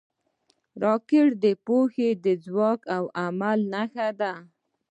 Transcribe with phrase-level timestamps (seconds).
[0.83, 2.09] راکټ د پوهې،
[2.45, 4.33] ځواک او عمل نښان دی